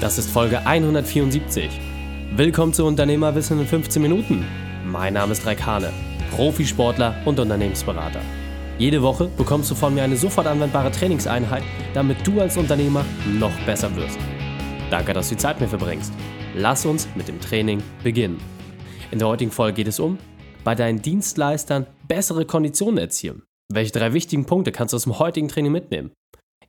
[0.00, 1.80] Das ist Folge 174.
[2.36, 4.46] Willkommen zu Unternehmerwissen in 15 Minuten.
[4.86, 5.92] Mein Name ist Raik Hane,
[6.30, 8.20] Profisportler und Unternehmensberater.
[8.78, 11.64] Jede Woche bekommst du von mir eine sofort anwendbare Trainingseinheit,
[11.94, 13.04] damit du als Unternehmer
[13.40, 14.20] noch besser wirst.
[14.88, 16.12] Danke, dass du die Zeit mir verbringst.
[16.54, 18.38] Lass uns mit dem Training beginnen.
[19.10, 20.16] In der heutigen Folge geht es um,
[20.62, 23.42] bei deinen Dienstleistern bessere Konditionen erzielen.
[23.68, 26.12] Welche drei wichtigen Punkte kannst du aus dem heutigen Training mitnehmen?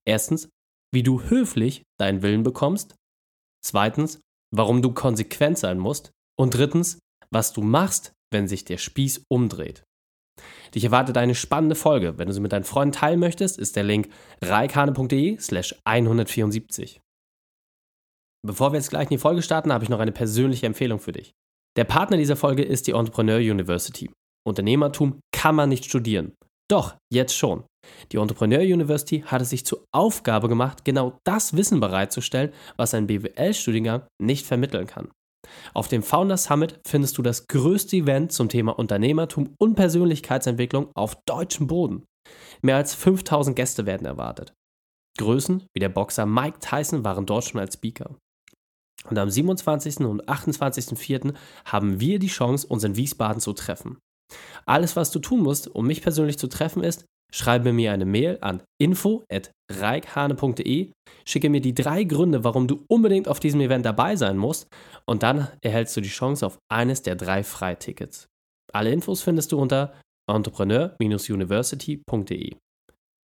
[0.04, 0.50] Erstens,
[0.92, 2.96] wie du höflich deinen Willen bekommst.
[3.64, 6.12] Zweitens, warum du konsequent sein musst.
[6.40, 7.00] Und drittens,
[7.32, 9.84] was du machst, wenn sich der Spieß umdreht.
[10.74, 12.18] Dich erwartet eine spannende Folge.
[12.18, 14.10] Wenn du sie mit deinen Freunden teilen möchtest, ist der Link
[14.42, 17.02] reikane.de slash 174.
[18.46, 21.12] Bevor wir jetzt gleich in die Folge starten, habe ich noch eine persönliche Empfehlung für
[21.12, 21.34] dich.
[21.76, 24.10] Der Partner dieser Folge ist die Entrepreneur University.
[24.48, 26.34] Unternehmertum kann man nicht studieren.
[26.70, 27.64] Doch, jetzt schon.
[28.12, 33.08] Die Entrepreneur University hat es sich zur Aufgabe gemacht, genau das Wissen bereitzustellen, was ein
[33.08, 35.10] BWL-Studiengang nicht vermitteln kann.
[35.74, 41.16] Auf dem Founder Summit findest du das größte Event zum Thema Unternehmertum und Persönlichkeitsentwicklung auf
[41.26, 42.06] deutschem Boden.
[42.62, 44.54] Mehr als 5000 Gäste werden erwartet.
[45.18, 48.16] Größen wie der Boxer Mike Tyson waren dort schon als Speaker.
[49.10, 50.00] Und am 27.
[50.02, 51.34] und 28.04.
[51.66, 53.98] haben wir die Chance, uns in Wiesbaden zu treffen.
[54.66, 58.38] Alles, was du tun musst, um mich persönlich zu treffen, ist, schreibe mir eine Mail
[58.42, 60.92] an info.reikhane.de,
[61.26, 64.68] schicke mir die drei Gründe, warum du unbedingt auf diesem Event dabei sein musst
[65.06, 68.28] und dann erhältst du die Chance auf eines der drei Freitickets.
[68.74, 69.94] Alle Infos findest du unter
[70.30, 72.56] entrepreneur-university.de.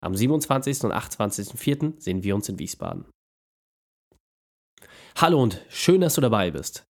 [0.04, 0.84] Am 27.
[0.84, 2.00] und 28.04.
[2.00, 3.06] sehen wir uns in Wiesbaden.
[5.18, 6.84] Hallo und schön, dass du dabei bist.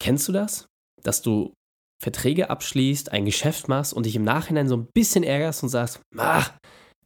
[0.00, 0.66] Kennst du das?
[1.02, 1.54] Dass du
[2.00, 6.00] Verträge abschließt, ein Geschäft machst und dich im Nachhinein so ein bisschen ärgerst und sagst,
[6.16, 6.52] ach,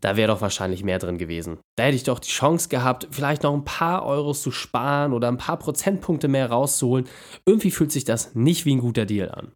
[0.00, 1.60] da wäre doch wahrscheinlich mehr drin gewesen.
[1.76, 5.28] Da hätte ich doch die Chance gehabt, vielleicht noch ein paar Euros zu sparen oder
[5.28, 7.08] ein paar Prozentpunkte mehr rauszuholen.
[7.46, 9.52] Irgendwie fühlt sich das nicht wie ein guter Deal an.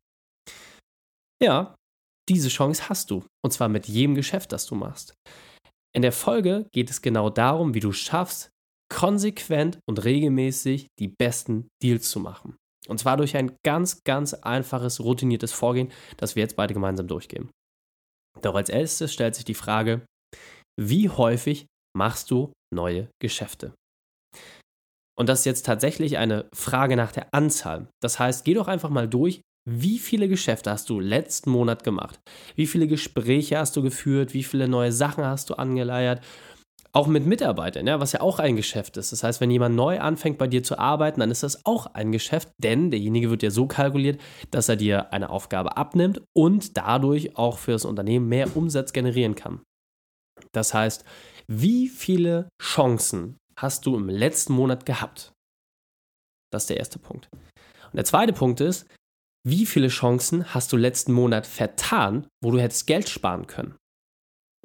[1.43, 1.75] Ja,
[2.28, 3.25] diese Chance hast du.
[3.44, 5.15] Und zwar mit jedem Geschäft, das du machst.
[5.94, 8.50] In der Folge geht es genau darum, wie du schaffst,
[8.88, 12.56] konsequent und regelmäßig die besten Deals zu machen.
[12.89, 17.51] Und zwar durch ein ganz, ganz einfaches, routiniertes Vorgehen, das wir jetzt beide gemeinsam durchgehen.
[18.43, 20.05] Doch als erstes stellt sich die Frage,
[20.79, 21.67] wie häufig
[21.97, 23.75] machst du neue Geschäfte?
[25.19, 27.89] Und das ist jetzt tatsächlich eine Frage nach der Anzahl.
[28.03, 32.21] Das heißt, geh doch einfach mal durch, wie viele Geschäfte hast du letzten Monat gemacht?
[32.55, 34.33] Wie viele Gespräche hast du geführt?
[34.33, 36.23] Wie viele neue Sachen hast du angeleiert?
[36.97, 39.12] Auch mit Mitarbeitern, ja, was ja auch ein Geschäft ist.
[39.12, 42.11] Das heißt, wenn jemand neu anfängt bei dir zu arbeiten, dann ist das auch ein
[42.11, 44.19] Geschäft, denn derjenige wird ja so kalkuliert,
[44.51, 49.35] dass er dir eine Aufgabe abnimmt und dadurch auch für das Unternehmen mehr Umsatz generieren
[49.35, 49.61] kann.
[50.53, 51.05] Das heißt,
[51.49, 55.35] wie viele Chancen hast du im letzten Monat gehabt?
[56.51, 57.29] Das ist der erste Punkt.
[57.33, 58.87] Und der zweite Punkt ist,
[59.47, 63.77] wie viele Chancen hast du letzten Monat vertan, wo du hättest Geld sparen können?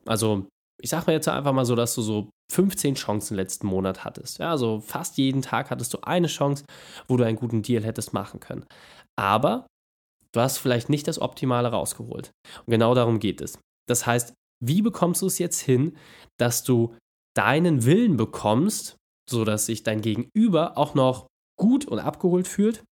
[0.05, 0.47] Also
[0.81, 4.39] ich sag mal jetzt einfach mal so, dass du so 15 Chancen letzten Monat hattest.
[4.39, 6.65] Ja, also fast jeden Tag hattest du eine Chance,
[7.07, 8.65] wo du einen guten Deal hättest machen können.
[9.17, 9.67] Aber
[10.33, 12.31] du hast vielleicht nicht das Optimale rausgeholt.
[12.65, 13.57] Und genau darum geht es.
[13.87, 14.33] Das heißt,
[14.63, 15.97] wie bekommst du es jetzt hin,
[16.39, 16.95] dass du
[17.35, 18.97] deinen Willen bekommst,
[19.29, 21.27] sodass sich dein Gegenüber auch noch
[21.57, 22.83] gut und abgeholt fühlt,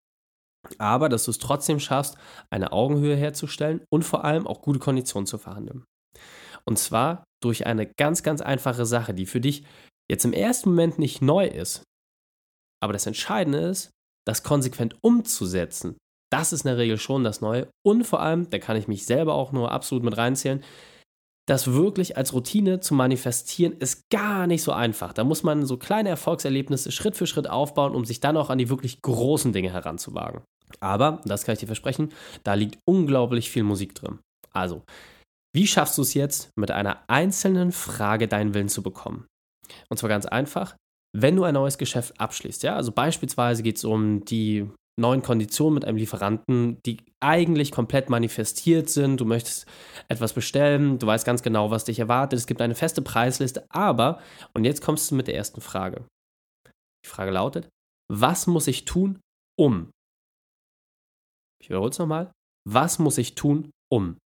[0.79, 2.17] aber dass du es trotzdem schaffst,
[2.51, 5.85] eine Augenhöhe herzustellen und vor allem auch gute Konditionen zu verhandeln.
[6.65, 9.65] Und zwar durch eine ganz, ganz einfache Sache, die für dich
[10.11, 11.83] jetzt im ersten Moment nicht neu ist.
[12.83, 13.91] Aber das Entscheidende ist,
[14.27, 15.97] das konsequent umzusetzen.
[16.31, 17.69] Das ist in der Regel schon das Neue.
[17.85, 20.63] Und vor allem, da kann ich mich selber auch nur absolut mit reinzählen,
[21.49, 25.15] das wirklich als Routine zu manifestieren, ist gar nicht so einfach.
[25.15, 28.59] Da muss man so kleine Erfolgserlebnisse Schritt für Schritt aufbauen, um sich dann auch an
[28.59, 30.43] die wirklich großen Dinge heranzuwagen.
[30.81, 32.13] Aber, das kann ich dir versprechen,
[32.45, 34.19] da liegt unglaublich viel Musik drin.
[34.53, 34.83] Also,
[35.55, 39.27] wie schaffst du es jetzt, mit einer einzelnen Frage deinen Willen zu bekommen?
[39.89, 40.77] Und zwar ganz einfach,
[41.17, 42.63] wenn du ein neues Geschäft abschließt.
[42.63, 42.77] Ja?
[42.77, 48.91] Also beispielsweise geht es um die neuen Konditionen mit einem Lieferanten, die eigentlich komplett manifestiert
[48.91, 49.21] sind.
[49.21, 49.67] Du möchtest
[50.09, 52.39] etwas bestellen, du weißt ganz genau, was dich erwartet.
[52.39, 54.21] Es gibt eine feste Preisliste, aber,
[54.55, 56.05] und jetzt kommst du mit der ersten Frage.
[57.05, 57.69] Die Frage lautet,
[58.11, 59.21] was muss ich tun,
[59.59, 59.91] um?
[61.61, 62.33] Ich wiederhole es nochmal.
[62.69, 64.19] Was muss ich tun, um?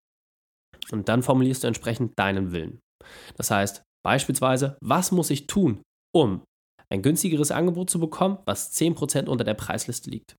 [0.90, 2.80] Und dann formulierst du entsprechend deinen Willen.
[3.36, 5.82] Das heißt, beispielsweise, was muss ich tun,
[6.14, 6.42] um
[6.90, 10.36] ein günstigeres Angebot zu bekommen, was 10% unter der Preisliste liegt?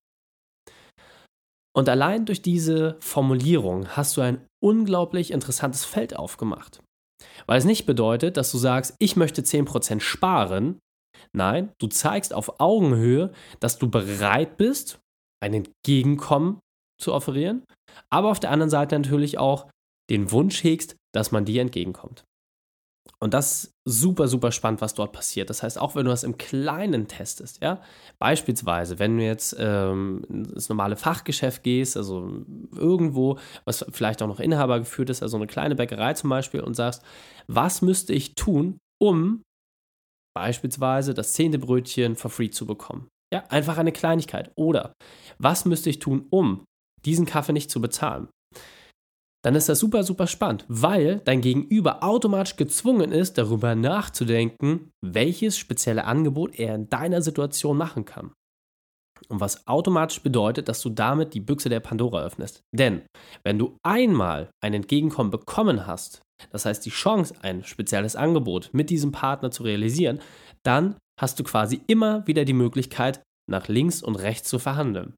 [1.75, 6.83] Und allein durch diese Formulierung hast du ein unglaublich interessantes Feld aufgemacht.
[7.47, 10.79] Weil es nicht bedeutet, dass du sagst, ich möchte 10% sparen,
[11.35, 14.99] Nein, du zeigst auf Augenhöhe, dass du bereit bist,
[15.41, 16.59] ein Entgegenkommen
[17.01, 17.63] zu offerieren,
[18.09, 19.69] aber auf der anderen Seite natürlich auch
[20.09, 22.23] den Wunsch hegst, dass man dir entgegenkommt.
[23.19, 25.49] Und das ist super, super spannend, was dort passiert.
[25.49, 27.81] Das heißt, auch wenn du das im Kleinen testest, ja,
[28.19, 32.43] beispielsweise, wenn du jetzt ähm, ins normale Fachgeschäft gehst, also
[32.75, 36.75] irgendwo, was vielleicht auch noch Inhaber geführt ist, also eine kleine Bäckerei zum Beispiel, und
[36.75, 37.01] sagst,
[37.47, 39.41] was müsste ich tun, um
[40.35, 43.07] beispielsweise das zehnte Brötchen for free zu bekommen?
[43.33, 44.51] Ja, einfach eine Kleinigkeit.
[44.55, 44.93] Oder
[45.37, 46.65] was müsste ich tun, um
[47.05, 48.27] diesen Kaffee nicht zu bezahlen?
[49.43, 55.57] Dann ist das super, super spannend, weil dein Gegenüber automatisch gezwungen ist, darüber nachzudenken, welches
[55.57, 58.31] spezielle Angebot er in deiner Situation machen kann.
[59.29, 62.61] Und was automatisch bedeutet, dass du damit die Büchse der Pandora öffnest.
[62.73, 63.03] Denn
[63.43, 68.89] wenn du einmal ein Entgegenkommen bekommen hast, das heißt die Chance, ein spezielles Angebot mit
[68.89, 70.19] diesem Partner zu realisieren,
[70.63, 75.15] dann hast du quasi immer wieder die Möglichkeit, nach links und rechts zu verhandeln.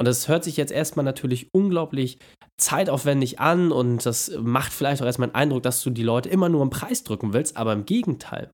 [0.00, 2.18] Und das hört sich jetzt erstmal natürlich unglaublich
[2.56, 6.48] zeitaufwendig an und das macht vielleicht auch erstmal den Eindruck, dass du die Leute immer
[6.48, 8.50] nur im Preis drücken willst, aber im Gegenteil.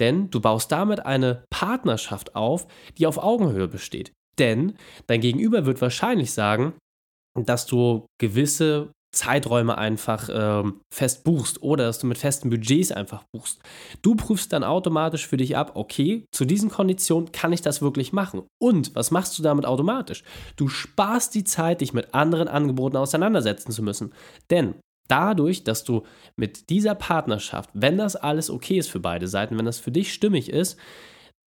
[0.00, 2.66] Denn du baust damit eine Partnerschaft auf,
[2.98, 4.12] die auf Augenhöhe besteht.
[4.38, 4.76] Denn
[5.06, 6.74] dein Gegenüber wird wahrscheinlich sagen,
[7.34, 13.24] dass du gewisse Zeiträume einfach ähm, fest buchst oder dass du mit festen Budgets einfach
[13.32, 13.60] buchst.
[14.02, 18.12] Du prüfst dann automatisch für dich ab, okay, zu diesen Konditionen kann ich das wirklich
[18.12, 18.42] machen.
[18.60, 20.22] Und was machst du damit automatisch?
[20.56, 24.12] Du sparst die Zeit, dich mit anderen Angeboten auseinandersetzen zu müssen.
[24.50, 24.74] Denn
[25.08, 26.02] dadurch, dass du
[26.36, 30.12] mit dieser Partnerschaft, wenn das alles okay ist für beide Seiten, wenn das für dich
[30.12, 30.78] stimmig ist,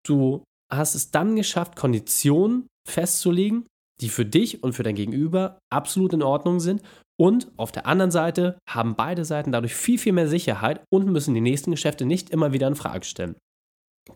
[0.06, 3.66] du hast es dann geschafft, Konditionen festzulegen,
[4.02, 6.82] die für dich und für dein Gegenüber absolut in Ordnung sind
[7.20, 11.34] und auf der anderen Seite haben beide Seiten dadurch viel, viel mehr Sicherheit und müssen
[11.34, 13.36] die nächsten Geschäfte nicht immer wieder in Frage stellen.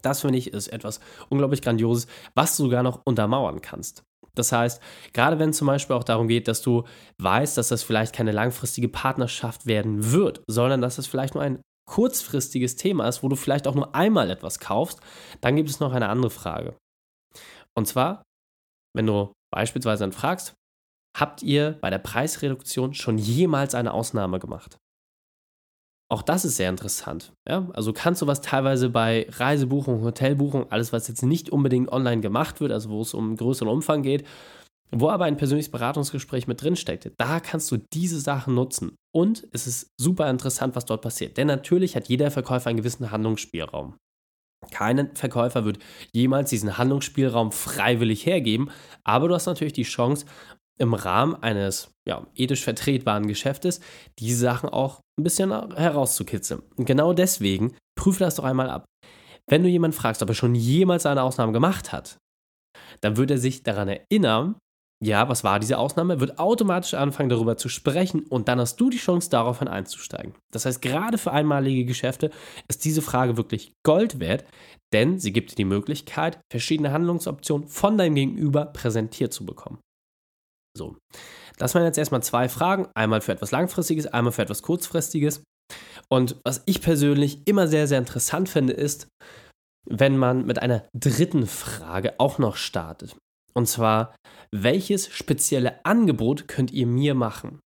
[0.01, 4.03] Das finde ich ist etwas unglaublich Grandioses, was du sogar noch untermauern kannst.
[4.35, 6.85] Das heißt, gerade wenn es zum Beispiel auch darum geht, dass du
[7.19, 11.61] weißt, dass das vielleicht keine langfristige Partnerschaft werden wird, sondern dass es vielleicht nur ein
[11.85, 15.01] kurzfristiges Thema ist, wo du vielleicht auch nur einmal etwas kaufst,
[15.41, 16.75] dann gibt es noch eine andere Frage.
[17.77, 18.23] Und zwar,
[18.95, 20.55] wenn du beispielsweise dann fragst,
[21.15, 24.79] Habt ihr bei der Preisreduktion schon jemals eine Ausnahme gemacht?
[26.09, 27.33] Auch das ist sehr interessant.
[27.47, 27.69] Ja?
[27.73, 32.61] Also kannst du was teilweise bei Reisebuchung, Hotelbuchung, alles, was jetzt nicht unbedingt online gemacht
[32.61, 34.25] wird, also wo es um größeren Umfang geht,
[34.91, 38.95] wo aber ein persönliches Beratungsgespräch mit drin steckt, da kannst du diese Sachen nutzen.
[39.11, 41.37] Und es ist super interessant, was dort passiert.
[41.37, 43.95] Denn natürlich hat jeder Verkäufer einen gewissen Handlungsspielraum.
[44.71, 45.79] Kein Verkäufer wird
[46.13, 48.69] jemals diesen Handlungsspielraum freiwillig hergeben,
[49.03, 50.25] aber du hast natürlich die Chance,
[50.79, 53.79] im Rahmen eines ja, ethisch vertretbaren Geschäftes
[54.19, 56.61] diese Sachen auch ein bisschen herauszukitzeln.
[56.75, 58.85] Und genau deswegen prüfe das doch einmal ab.
[59.47, 62.17] Wenn du jemanden fragst, ob er schon jemals eine Ausnahme gemacht hat,
[63.01, 64.55] dann wird er sich daran erinnern,
[65.03, 68.89] ja, was war diese Ausnahme, wird automatisch anfangen darüber zu sprechen und dann hast du
[68.89, 70.33] die Chance daraufhin einzusteigen.
[70.53, 72.29] Das heißt, gerade für einmalige Geschäfte
[72.69, 74.45] ist diese Frage wirklich Gold wert,
[74.93, 79.79] denn sie gibt dir die Möglichkeit, verschiedene Handlungsoptionen von deinem Gegenüber präsentiert zu bekommen.
[80.77, 80.97] So,
[81.57, 82.87] das waren jetzt erstmal zwei Fragen.
[82.95, 85.43] Einmal für etwas Langfristiges, einmal für etwas Kurzfristiges.
[86.09, 89.07] Und was ich persönlich immer sehr, sehr interessant finde, ist,
[89.87, 93.15] wenn man mit einer dritten Frage auch noch startet.
[93.53, 94.15] Und zwar,
[94.51, 97.59] welches spezielle Angebot könnt ihr mir machen?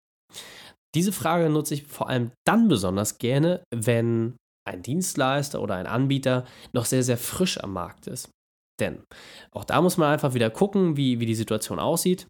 [0.95, 6.45] Diese Frage nutze ich vor allem dann besonders gerne, wenn ein Dienstleister oder ein Anbieter
[6.73, 8.31] noch sehr, sehr frisch am Markt ist.
[8.81, 9.05] Denn
[9.53, 12.27] auch da muss man einfach wieder gucken, wie, wie die Situation aussieht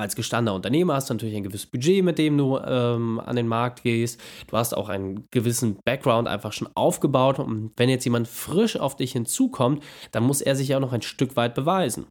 [0.00, 3.46] als gestandener Unternehmer hast du natürlich ein gewisses Budget, mit dem du ähm, an den
[3.46, 4.20] Markt gehst.
[4.48, 7.38] Du hast auch einen gewissen Background einfach schon aufgebaut.
[7.38, 11.02] Und wenn jetzt jemand frisch auf dich hinzukommt, dann muss er sich ja noch ein
[11.02, 12.06] Stück weit beweisen.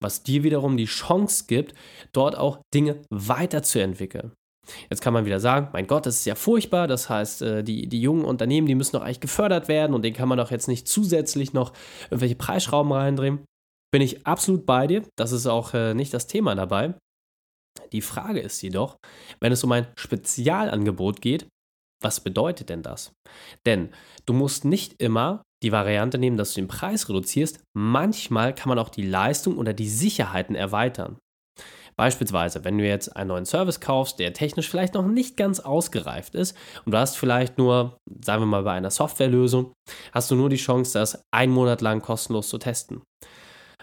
[0.00, 1.74] Was dir wiederum die Chance gibt,
[2.12, 4.32] dort auch Dinge weiterzuentwickeln.
[4.88, 6.86] Jetzt kann man wieder sagen, mein Gott, das ist ja furchtbar.
[6.86, 10.16] Das heißt, äh, die, die jungen Unternehmen, die müssen doch eigentlich gefördert werden und denen
[10.16, 11.72] kann man doch jetzt nicht zusätzlich noch
[12.04, 13.40] irgendwelche Preisschrauben reindrehen.
[13.92, 15.02] Bin ich absolut bei dir.
[15.16, 16.94] Das ist auch äh, nicht das Thema dabei.
[17.92, 18.96] Die Frage ist jedoch,
[19.40, 21.46] wenn es um ein Spezialangebot geht,
[22.02, 23.12] was bedeutet denn das?
[23.66, 23.90] Denn
[24.26, 27.60] du musst nicht immer die Variante nehmen, dass du den Preis reduzierst.
[27.76, 31.18] Manchmal kann man auch die Leistung oder die Sicherheiten erweitern.
[31.96, 36.34] Beispielsweise, wenn du jetzt einen neuen Service kaufst, der technisch vielleicht noch nicht ganz ausgereift
[36.34, 36.56] ist
[36.86, 39.74] und du hast vielleicht nur, sagen wir mal bei einer Softwarelösung,
[40.12, 43.02] hast du nur die Chance, das einen Monat lang kostenlos zu testen.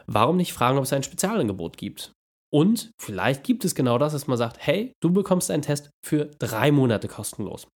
[0.08, 2.14] Warum nicht fragen, ob es ein Spezialangebot gibt?
[2.54, 6.26] Und vielleicht gibt es genau das, dass man sagt, hey, du bekommst einen Test für
[6.40, 7.68] drei Monate kostenlos.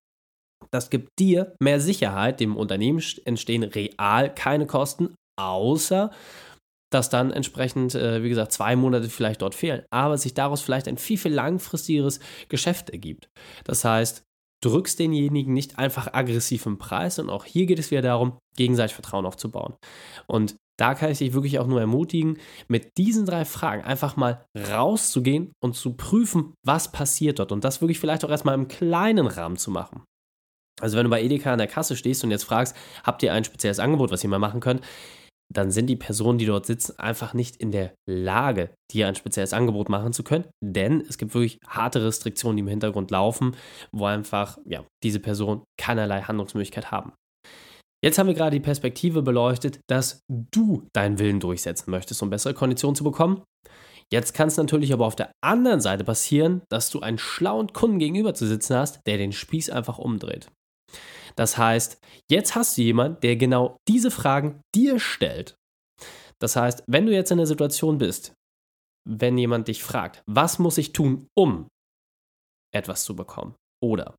[0.70, 6.10] Das gibt dir mehr Sicherheit, dem Unternehmen entstehen real keine Kosten, außer
[6.92, 10.88] dass dann entsprechend, äh, wie gesagt, zwei Monate vielleicht dort fehlen, aber sich daraus vielleicht
[10.88, 13.30] ein viel, viel langfristigeres Geschäft ergibt.
[13.64, 14.24] Das heißt,
[14.62, 18.94] drückst denjenigen nicht einfach aggressiv im Preis und auch hier geht es wieder darum, gegenseitig
[18.94, 19.74] Vertrauen aufzubauen.
[20.26, 24.46] Und da kann ich dich wirklich auch nur ermutigen, mit diesen drei Fragen einfach mal
[24.56, 29.26] rauszugehen und zu prüfen, was passiert dort und das wirklich vielleicht auch erstmal im kleinen
[29.26, 30.04] Rahmen zu machen.
[30.80, 33.44] Also wenn du bei Edeka an der Kasse stehst und jetzt fragst, habt ihr ein
[33.44, 34.80] spezielles Angebot, was ihr mal machen könnt,
[35.52, 39.52] dann sind die Personen, die dort sitzen, einfach nicht in der Lage, dir ein spezielles
[39.52, 43.56] Angebot machen zu können, denn es gibt wirklich harte Restriktionen, die im Hintergrund laufen,
[43.92, 47.12] wo einfach ja, diese Personen keinerlei Handlungsmöglichkeit haben.
[48.02, 52.54] Jetzt haben wir gerade die Perspektive beleuchtet, dass du deinen Willen durchsetzen möchtest, um bessere
[52.54, 53.42] Konditionen zu bekommen.
[54.12, 57.98] Jetzt kann es natürlich aber auf der anderen Seite passieren, dass du einen schlauen Kunden
[57.98, 60.50] gegenüber zu sitzen hast, der den Spieß einfach umdreht.
[61.36, 65.54] Das heißt, jetzt hast du jemanden, der genau diese Fragen dir stellt.
[66.40, 68.34] Das heißt, wenn du jetzt in der Situation bist,
[69.08, 71.68] wenn jemand dich fragt, was muss ich tun, um
[72.74, 73.54] etwas zu bekommen?
[73.82, 74.16] Oder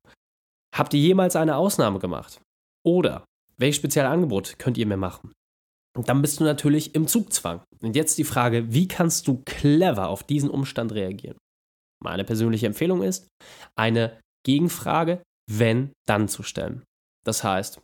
[0.74, 2.40] habt ihr jemals eine Ausnahme gemacht?
[2.84, 3.24] Oder
[3.62, 5.32] welches spezielle Angebot könnt ihr mir machen?
[5.96, 7.62] Und dann bist du natürlich im Zugzwang.
[7.82, 11.36] Und jetzt die Frage, wie kannst du clever auf diesen Umstand reagieren?
[12.02, 13.28] Meine persönliche Empfehlung ist,
[13.76, 16.82] eine Gegenfrage, wenn, dann zu stellen.
[17.24, 17.80] Das heißt,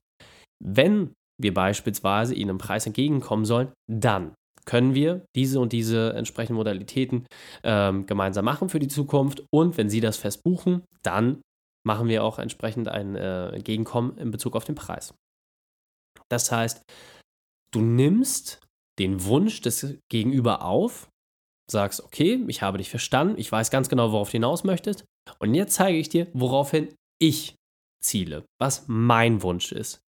[0.62, 6.56] wenn wir beispielsweise Ihnen im Preis entgegenkommen sollen, dann können wir diese und diese entsprechenden
[6.56, 7.26] Modalitäten
[7.62, 9.44] ähm, gemeinsam machen für die Zukunft.
[9.50, 11.40] Und wenn Sie das fest buchen, dann
[11.86, 15.14] machen wir auch entsprechend ein äh, Entgegenkommen in Bezug auf den Preis.
[16.30, 16.82] Das heißt,
[17.72, 18.60] du nimmst
[18.98, 21.08] den Wunsch des Gegenüber auf,
[21.70, 25.04] sagst, okay, ich habe dich verstanden, ich weiß ganz genau, worauf du hinaus möchtest.
[25.38, 27.54] Und jetzt zeige ich dir, woraufhin ich
[28.02, 30.00] ziele, was mein Wunsch ist.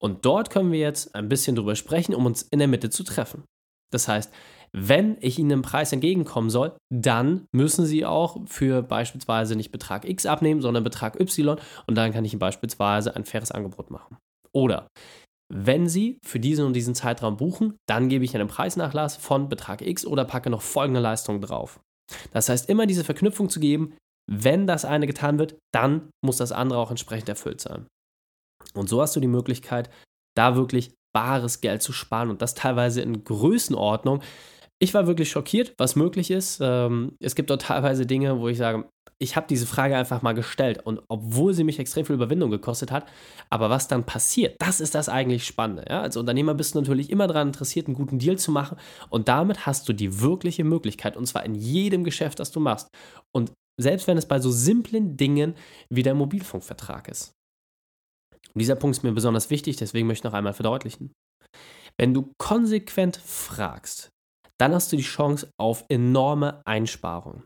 [0.00, 3.04] Und dort können wir jetzt ein bisschen drüber sprechen, um uns in der Mitte zu
[3.04, 3.44] treffen.
[3.92, 4.32] Das heißt,
[4.72, 10.06] wenn ich Ihnen einen Preis entgegenkommen soll, dann müssen Sie auch für beispielsweise nicht Betrag
[10.06, 14.18] X abnehmen, sondern Betrag Y und dann kann ich Ihnen beispielsweise ein faires Angebot machen.
[14.52, 14.88] Oder
[15.52, 19.82] wenn Sie für diesen und diesen Zeitraum buchen, dann gebe ich einen Preisnachlass von Betrag
[19.82, 21.80] X oder packe noch folgende Leistung drauf.
[22.32, 23.94] Das heißt, immer diese Verknüpfung zu geben,
[24.30, 27.86] wenn das eine getan wird, dann muss das andere auch entsprechend erfüllt sein.
[28.74, 29.90] Und so hast du die Möglichkeit,
[30.36, 34.22] da wirklich bares Geld zu sparen und das teilweise in Größenordnung.
[34.80, 36.60] Ich war wirklich schockiert, was möglich ist.
[36.62, 38.88] Ähm, es gibt dort teilweise Dinge, wo ich sage,
[39.20, 42.92] ich habe diese Frage einfach mal gestellt und obwohl sie mich extrem viel Überwindung gekostet
[42.92, 43.08] hat,
[43.50, 45.84] aber was dann passiert, das ist das eigentlich Spannende.
[45.88, 46.02] Ja?
[46.02, 48.78] Als Unternehmer bist du natürlich immer daran interessiert, einen guten Deal zu machen
[49.10, 52.88] und damit hast du die wirkliche Möglichkeit und zwar in jedem Geschäft, das du machst.
[53.34, 55.54] Und selbst wenn es bei so simplen Dingen
[55.90, 57.32] wie der Mobilfunkvertrag ist.
[58.54, 61.12] Und dieser Punkt ist mir besonders wichtig, deswegen möchte ich noch einmal verdeutlichen.
[61.96, 64.10] Wenn du konsequent fragst,
[64.58, 67.44] dann hast du die Chance auf enorme Einsparungen.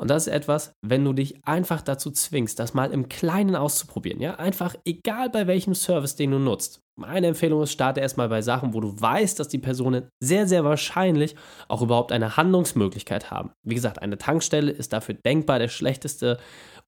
[0.00, 4.20] Und das ist etwas, wenn du dich einfach dazu zwingst, das mal im Kleinen auszuprobieren.
[4.20, 6.80] Ja, einfach egal bei welchem Service, den du nutzt.
[6.96, 10.64] Meine Empfehlung ist, starte erstmal bei Sachen, wo du weißt, dass die Personen sehr, sehr
[10.64, 11.34] wahrscheinlich
[11.66, 13.50] auch überhaupt eine Handlungsmöglichkeit haben.
[13.64, 16.38] Wie gesagt, eine Tankstelle ist dafür denkbar der schlechteste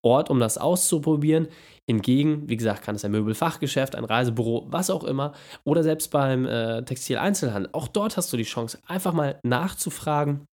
[0.02, 1.48] Ort, um das auszuprobieren.
[1.88, 5.32] Hingegen, wie gesagt, kann es ein Möbelfachgeschäft, ein Reisebüro, was auch immer,
[5.64, 7.70] oder selbst beim äh, Textileinzelhandel.
[7.72, 10.46] Auch dort hast du die Chance, einfach mal nachzufragen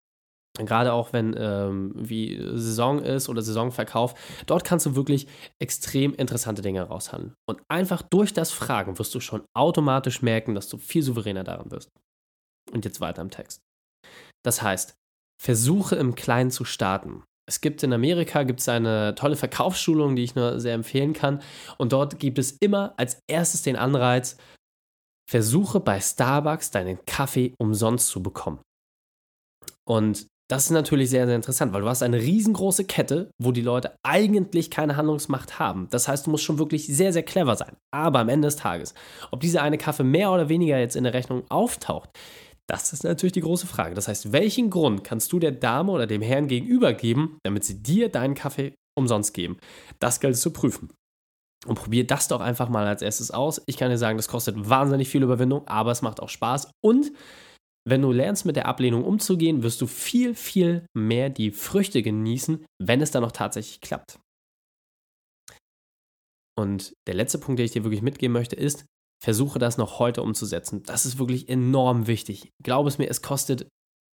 [0.65, 5.27] gerade auch wenn ähm, wie Saison ist oder Saisonverkauf, dort kannst du wirklich
[5.59, 7.35] extrem interessante Dinge raushandeln.
[7.47, 11.71] Und einfach durch das Fragen wirst du schon automatisch merken, dass du viel souveräner darin
[11.71, 11.89] wirst.
[12.71, 13.61] Und jetzt weiter im Text.
[14.43, 14.95] Das heißt,
[15.41, 17.23] versuche im Kleinen zu starten.
[17.49, 21.41] Es gibt in Amerika gibt's eine tolle Verkaufsschulung, die ich nur sehr empfehlen kann.
[21.77, 24.35] Und dort gibt es immer als erstes den Anreiz,
[25.29, 28.59] versuche bei Starbucks deinen Kaffee umsonst zu bekommen.
[29.87, 33.61] Und das ist natürlich sehr, sehr interessant, weil du hast eine riesengroße Kette, wo die
[33.61, 35.87] Leute eigentlich keine Handlungsmacht haben.
[35.89, 37.75] Das heißt, du musst schon wirklich sehr, sehr clever sein.
[37.91, 38.93] Aber am Ende des Tages,
[39.31, 42.09] ob dieser eine Kaffee mehr oder weniger jetzt in der Rechnung auftaucht,
[42.69, 43.95] das ist natürlich die große Frage.
[43.95, 47.81] Das heißt, welchen Grund kannst du der Dame oder dem Herrn gegenüber geben, damit sie
[47.81, 49.57] dir deinen Kaffee umsonst geben?
[49.99, 50.91] Das gilt es zu prüfen.
[51.65, 53.61] Und probier das doch einfach mal als erstes aus.
[53.65, 56.71] Ich kann dir sagen, das kostet wahnsinnig viel Überwindung, aber es macht auch Spaß.
[56.83, 57.11] Und
[57.87, 62.65] wenn du lernst, mit der Ablehnung umzugehen, wirst du viel, viel mehr die Früchte genießen,
[62.81, 64.19] wenn es dann auch tatsächlich klappt.
[66.57, 68.85] Und der letzte Punkt, den ich dir wirklich mitgeben möchte, ist,
[69.23, 70.83] versuche das noch heute umzusetzen.
[70.83, 72.51] Das ist wirklich enorm wichtig.
[72.63, 73.67] Glaube es mir, es kostet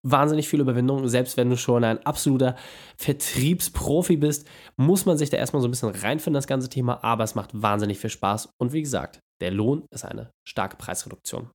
[0.02, 1.09] wahnsinnig viel Überwindung.
[1.09, 2.57] Selbst wenn du schon ein absoluter
[2.99, 7.02] Vertriebsprofi bist, muss man sich da erstmal so ein bisschen reinfinden, das ganze Thema.
[7.04, 8.50] Aber es macht wahnsinnig viel Spaß.
[8.61, 11.50] Und wie gesagt, der Lohn ist eine starke Preisreduktion.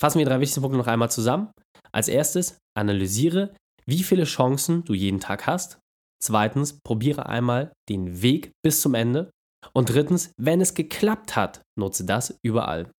[0.00, 1.52] Fassen wir die drei wichtigsten Punkte noch einmal zusammen.
[1.92, 3.54] Als erstes, analysiere,
[3.86, 5.78] wie viele Chancen du jeden Tag hast.
[6.20, 9.30] Zweitens, probiere einmal den Weg bis zum Ende.
[9.72, 12.90] Und drittens, wenn es geklappt hat, nutze das überall.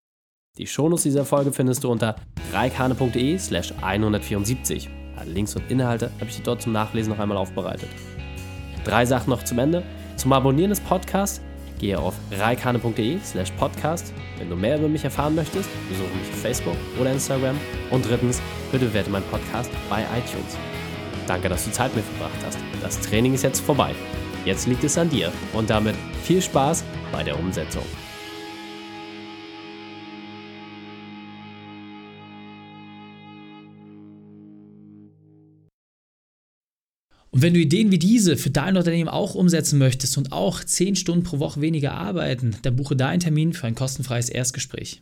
[0.58, 2.16] Die Shownotes dieser Folge findest du unter
[2.52, 4.90] reikane.de slash 174.
[5.18, 7.90] Alle Links und Inhalte habe ich dir dort zum Nachlesen noch einmal aufbereitet.
[8.84, 9.84] Drei Sachen noch zum Ende.
[10.16, 11.42] Zum Abonnieren des Podcasts
[11.80, 14.14] gehe auf reikane.de slash podcast.
[14.38, 17.58] Wenn du mehr über mich erfahren möchtest, besuche mich auf Facebook oder Instagram.
[17.92, 18.42] Und drittens,
[18.72, 20.58] bitte bewerte meinen Podcast bei iTunes.
[21.28, 22.60] Danke, dass du Zeit mit mir verbracht hast.
[22.82, 23.96] Das Training ist jetzt vorbei.
[24.46, 27.84] Jetzt liegt es an dir und damit viel Spaß bei der Umsetzung.
[37.32, 40.96] Und wenn du Ideen wie diese für dein Unternehmen auch umsetzen möchtest und auch 10
[40.96, 45.02] Stunden pro Woche weniger arbeiten, dann buche deinen Termin für ein kostenfreies Erstgespräch.